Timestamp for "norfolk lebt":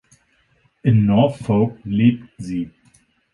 1.05-2.27